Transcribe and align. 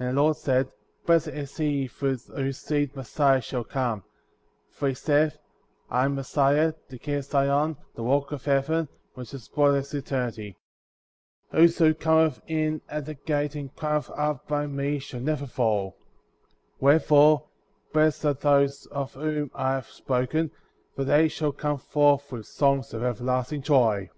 And 0.00 0.08
the 0.16 0.20
Lord 0.20 0.36
said: 0.36 0.72
Blessed 1.06 1.28
is 1.28 1.56
he 1.56 1.86
through 1.86 2.16
whose 2.16 2.58
seed 2.58 2.96
Messiah 2.96 3.40
shall 3.40 3.62
come; 3.62 4.02
for 4.68 4.88
he 4.88 4.94
saith— 4.94 5.38
I 5.90 6.06
am 6.06 6.16
Messiah, 6.16 6.72
the 6.88 6.98
King 6.98 7.18
of 7.18 7.24
Zion, 7.26 7.76
the 7.94 8.02
Kock 8.02 8.32
of 8.32 8.44
Heaven, 8.44 8.88
which 9.14 9.32
is 9.32 9.46
broad 9.46 9.76
as 9.76 9.94
eternity; 9.94 10.56
whoso 11.52 11.94
cometh 11.94 12.40
in 12.48 12.80
at 12.88 13.06
the 13.06 13.14
gate 13.14 13.54
and 13.54 13.72
climbeth 13.76 14.10
up 14.16 14.48
by 14.48 14.66
me 14.66 14.98
shall 14.98 15.20
never 15.20 15.46
fall; 15.46 15.96
where 16.80 16.98
fore, 16.98 17.46
blessed 17.92 18.24
are 18.26 18.34
they 18.34 18.68
of 18.90 19.14
whom 19.14 19.52
I 19.54 19.74
have 19.74 19.86
spoken^ 19.86 20.50
for 20.96 21.04
they 21.04 21.28
shall 21.28 21.52
come 21.52 21.78
forth 21.78 22.32
with 22.32 22.46
songs 22.46 22.92
of 22.92 23.04
everlasting 23.04 23.62
joy. 23.62 24.10